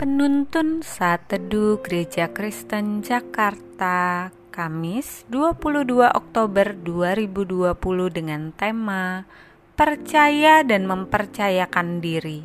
[0.00, 7.76] Penuntun Saat Teduh Gereja Kristen Jakarta Kamis 22 Oktober 2020
[8.08, 9.28] dengan tema
[9.76, 12.40] Percaya dan Mempercayakan Diri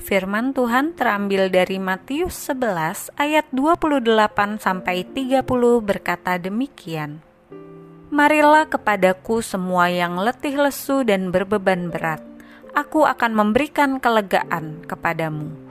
[0.00, 5.44] Firman Tuhan terambil dari Matius 11 ayat 28 sampai 30
[5.84, 7.20] berkata demikian.
[8.08, 12.24] Marilah kepadaku semua yang letih lesu dan berbeban berat.
[12.72, 15.65] Aku akan memberikan kelegaan kepadamu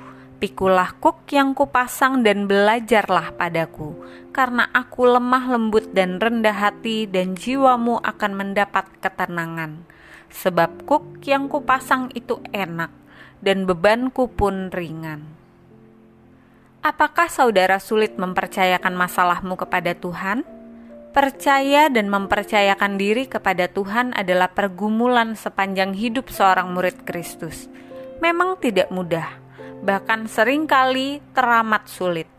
[0.45, 3.97] Pikulah kuk yang kupasang dan belajarlah padaku,
[4.29, 9.81] karena aku lemah lembut dan rendah hati dan jiwamu akan mendapat ketenangan.
[10.29, 12.93] Sebab kuk yang kupasang itu enak,
[13.41, 15.25] dan bebanku pun ringan.
[16.85, 20.45] Apakah saudara sulit mempercayakan masalahmu kepada Tuhan?
[21.09, 27.65] Percaya dan mempercayakan diri kepada Tuhan adalah pergumulan sepanjang hidup seorang murid Kristus.
[28.21, 29.44] Memang tidak mudah
[29.83, 32.29] bahkan sering kali teramat sulit.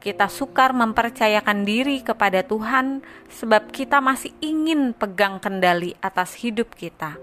[0.00, 7.20] Kita sukar mempercayakan diri kepada Tuhan sebab kita masih ingin pegang kendali atas hidup kita.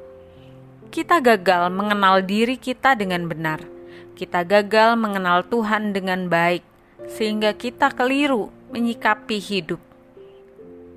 [0.94, 3.66] Kita gagal mengenal diri kita dengan benar.
[4.14, 6.62] Kita gagal mengenal Tuhan dengan baik,
[7.10, 9.82] sehingga kita keliru menyikapi hidup.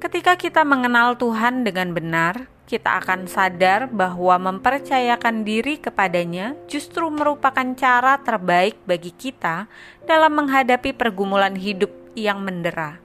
[0.01, 7.67] Ketika kita mengenal Tuhan dengan benar, kita akan sadar bahwa mempercayakan diri kepadanya justru merupakan
[7.75, 9.67] cara terbaik bagi kita
[10.07, 13.03] dalam menghadapi pergumulan hidup yang mendera.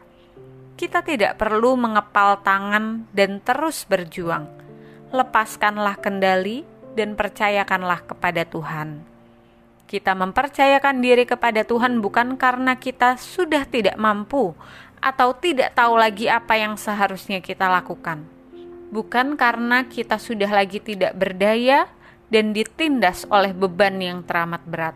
[0.77, 4.45] Kita tidak perlu mengepal tangan dan terus berjuang.
[5.09, 6.61] Lepaskanlah kendali
[6.93, 9.01] dan percayakanlah kepada Tuhan.
[9.89, 14.53] Kita mempercayakan diri kepada Tuhan bukan karena kita sudah tidak mampu
[15.01, 18.34] atau tidak tahu lagi apa yang seharusnya kita lakukan
[18.89, 21.89] bukan karena kita sudah lagi tidak berdaya
[22.29, 24.95] dan ditindas oleh beban yang teramat berat.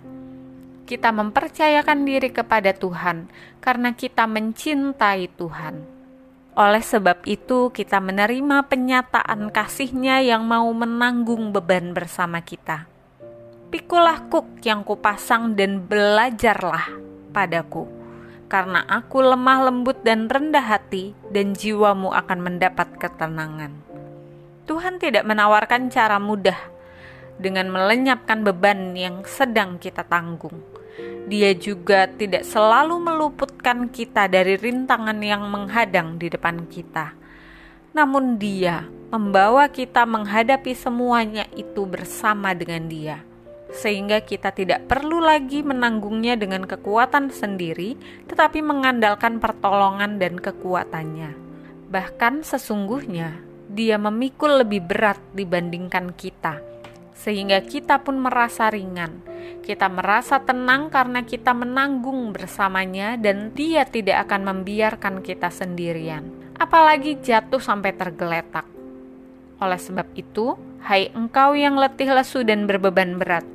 [0.89, 3.29] Kita mempercayakan diri kepada Tuhan
[3.61, 5.75] karena kita mencintai Tuhan.
[6.57, 12.89] Oleh sebab itu, kita menerima penyataan kasih-Nya yang mau menanggung beban bersama kita.
[13.69, 16.89] Pikulah kuk yang kupasang dan belajarlah
[17.29, 17.85] padaku,
[18.49, 23.71] karena aku lemah lembut dan rendah hati, dan jiwamu akan mendapat ketenangan.
[24.65, 26.57] Tuhan tidak menawarkan cara mudah
[27.37, 30.59] dengan melenyapkan beban yang sedang kita tanggung.
[31.29, 37.13] Dia juga tidak selalu meluputkan kita dari rintangan yang menghadang di depan kita.
[37.93, 43.28] Namun Dia membawa kita menghadapi semuanya itu bersama dengan Dia.
[43.69, 47.93] Sehingga kita tidak perlu lagi menanggungnya dengan kekuatan sendiri,
[48.25, 51.37] tetapi mengandalkan pertolongan dan kekuatannya.
[51.89, 53.37] Bahkan sesungguhnya
[53.69, 56.57] dia memikul lebih berat dibandingkan kita,
[57.13, 59.21] sehingga kita pun merasa ringan.
[59.61, 66.25] Kita merasa tenang karena kita menanggung bersamanya, dan Dia tidak akan membiarkan kita sendirian,
[66.57, 68.65] apalagi jatuh sampai tergeletak.
[69.61, 73.45] Oleh sebab itu, hai engkau yang letih lesu dan berbeban berat,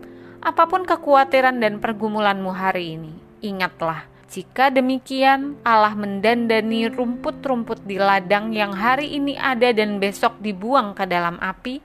[0.44, 8.50] apa pun kekhawatiran dan pergumulanmu hari ini, ingatlah jika demikian, Allah mendandani rumput-rumput di ladang
[8.50, 11.78] yang hari ini ada dan besok dibuang ke dalam api.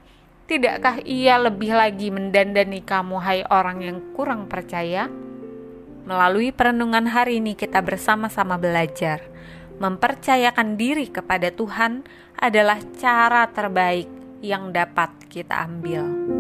[0.50, 5.06] Tidakkah Ia lebih lagi mendandani kamu, hai orang yang kurang percaya?
[6.10, 9.22] Melalui perenungan hari ini, kita bersama-sama belajar
[9.80, 12.04] mempercayakan diri kepada Tuhan
[12.36, 14.12] adalah cara terbaik
[14.44, 16.39] yang dapat kita ambil.